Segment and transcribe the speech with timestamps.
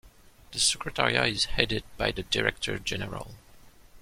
[0.51, 3.35] The Secretariat is headed by the Director General.